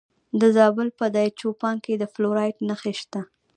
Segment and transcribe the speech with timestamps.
[0.39, 3.21] د زابل په دایچوپان کې د فلورایټ نښې شته.